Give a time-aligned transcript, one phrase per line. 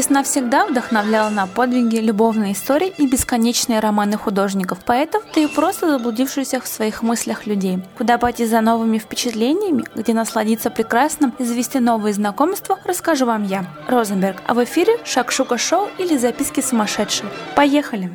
[0.00, 5.90] Весна всегда вдохновляла на подвиги, любовные истории и бесконечные романы художников, поэтов, да и просто
[5.90, 7.82] заблудившихся в своих мыслях людей.
[7.98, 13.66] Куда пойти за новыми впечатлениями, где насладиться прекрасным и завести новые знакомства, расскажу вам я,
[13.88, 14.38] Розенберг.
[14.46, 17.28] А в эфире Шакшука Шоу или записки сумасшедшей.
[17.54, 18.10] Поехали!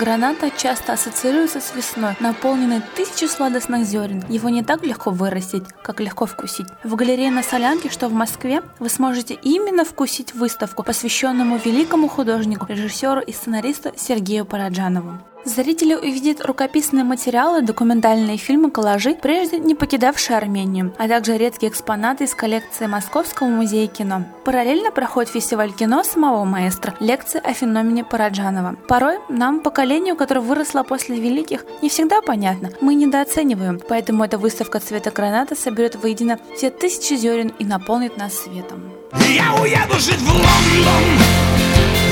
[0.00, 4.24] Граната часто ассоциируется с весной, наполненной тысячей сладостных зерен.
[4.30, 6.66] Его не так легко вырастить, как легко вкусить.
[6.82, 12.64] В галерее на Солянке, что в Москве, вы сможете именно вкусить выставку, посвященному великому художнику,
[12.66, 15.18] режиссеру и сценаристу Сергею Параджанову.
[15.44, 22.24] Зрители увидят рукописные материалы, документальные фильмы, коллажи, прежде не покидавшие Армению, а также редкие экспонаты
[22.24, 24.26] из коллекции Московского музея кино.
[24.44, 28.76] Параллельно проходит фестиваль кино самого маэстро, лекции о феномене Параджанова.
[28.86, 34.78] Порой нам, поколению, которое выросло после великих, не всегда понятно, мы недооцениваем, поэтому эта выставка
[34.78, 38.92] цвета граната соберет воедино все тысячи зерен и наполнит нас светом.
[39.28, 41.04] Я уеду жить в Лондон!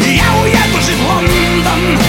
[0.01, 2.08] Я уеду жить в Лондон!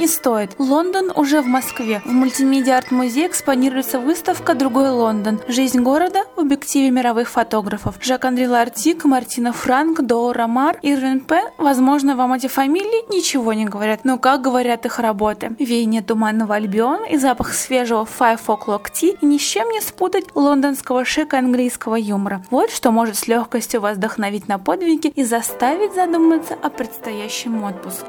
[0.00, 0.52] Не стоит.
[0.56, 2.00] Лондон уже в Москве.
[2.06, 5.42] В мультимедиа арт-музее экспонируется выставка «Другой Лондон.
[5.46, 7.96] Жизнь города в объективе мировых фотографов».
[8.00, 11.42] Жак-Андре Лартик, Мартина Франк, Дора Мар, Ирвин П.
[11.58, 15.54] Возможно, вам эти фамилии ничего не говорят, но как говорят их работы.
[15.58, 20.34] Веяние туманного Альбиона и запах свежего Five O'Clock Tea и ни с чем не спутать
[20.34, 22.42] лондонского шика английского юмора.
[22.50, 28.06] Вот что может с легкостью вас вдохновить на подвиги и заставить задуматься о предстоящем отпуске.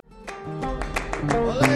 [1.23, 1.70] могла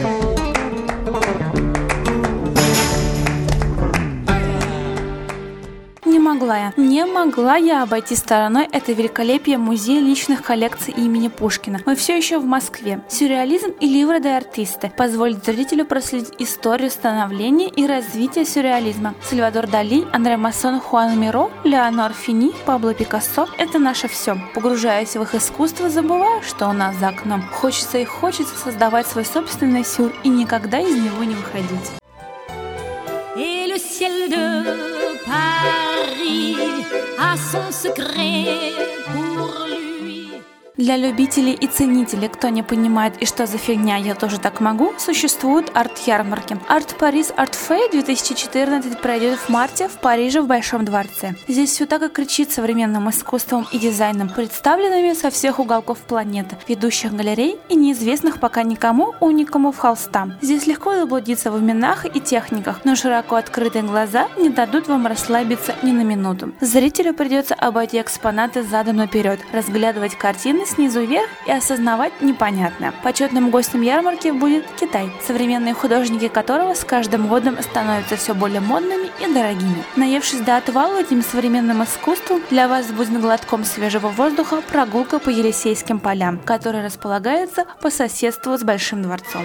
[6.65, 6.81] я.
[6.81, 11.79] Не могла я обойти стороной это великолепие музея личных коллекций имени Пушкина.
[11.85, 13.01] Мы все еще в Москве.
[13.09, 19.15] Сюрреализм и ливры де артисты позволит зрителю проследить историю становления и развития сюрреализма.
[19.23, 24.37] Сальвадор Дали, Андре Массон, Хуан Миро, Леонор Фини, Пабло Пикассо– это наше все.
[24.53, 27.43] Погружаясь в их искусство, забывая, что у нас за окном.
[27.51, 31.91] Хочется и хочется создавать свой собственный сюр и никогда из него не выходить.
[33.37, 35.94] Et le ciel de a
[37.37, 39.24] son secret.
[40.77, 44.91] Для любителей и ценителей, кто не понимает и что за фигня, я тоже так могу,
[44.97, 46.57] существуют арт-ярмарки.
[46.67, 51.35] Арт Парис Арт Фей 2014 пройдет в марте в Париже в Большом дворце.
[51.47, 57.13] Здесь все так и кричит современным искусством и дизайном, представленными со всех уголков планеты, ведущих
[57.13, 60.37] галерей и неизвестных пока никому уникумов холста.
[60.41, 65.73] Здесь легко заблудиться в именах и техниках, но широко открытые глаза не дадут вам расслабиться
[65.83, 66.51] ни на минуту.
[66.59, 72.93] Зрителю придется обойти экспонаты задом наперед, разглядывать картины снизу вверх и осознавать непонятное.
[73.03, 79.09] Почетным гостем ярмарки будет Китай, современные художники которого с каждым годом становятся все более модными
[79.19, 79.83] и дорогими.
[79.95, 85.99] Наевшись до отвала этим современным искусством, для вас будет глотком свежего воздуха прогулка по Елисейским
[85.99, 89.43] полям, который располагается по соседству с Большим дворцом.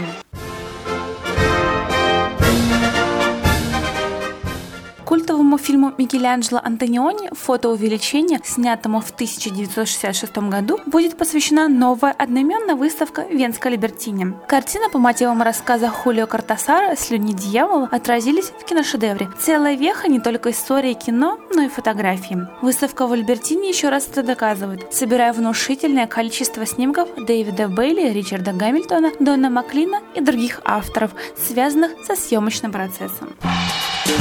[5.11, 13.35] Культовому фильму Микеланджело Антониони «Фотоувеличение», снятому в 1966 году, будет посвящена новая одноименная выставка в
[13.35, 14.35] Венской Либертине.
[14.47, 19.29] Картина по мотивам рассказа Хулио Картасара «Слюни дьявола» отразились в киношедевре.
[19.41, 22.47] Целая веха не только истории кино, но и фотографии.
[22.63, 29.11] Выставка в Альбертине еще раз это доказывает, собирая внушительное количество снимков Дэвида Бейли, Ричарда Гамильтона,
[29.19, 33.35] Дона Маклина и других авторов, связанных со съемочным процессом.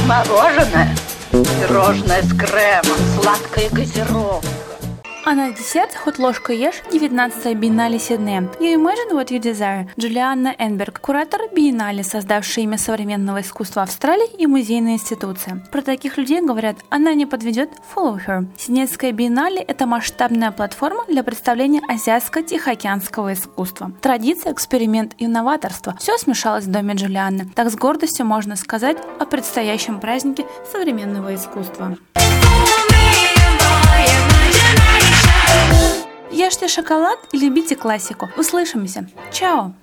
[0.06, 0.96] Мороженое,
[1.30, 4.69] пирожное с кремом, сладкая газировка.
[5.22, 8.40] А на десерт хоть ложку ешь 19-я биеннале Сиднея.
[8.58, 14.46] You Imagine What You Desire Джулианна Энберг, куратор биеннале, создавшая имя современного искусства Австралии и
[14.46, 15.62] музейная институция.
[15.70, 18.46] Про таких людей говорят, она не подведет, follow her.
[18.56, 23.92] Сиднейская биеннале– это масштабная платформа для представления азиатско-тихоокеанского искусства.
[24.00, 27.46] Традиция, эксперимент и новаторство– все смешалось в доме Джулианны.
[27.54, 31.98] Так с гордостью можно сказать о предстоящем празднике современного искусства.
[36.46, 38.30] Ешьте шоколад и любите классику.
[38.38, 39.06] Услышимся.
[39.30, 39.74] Чао!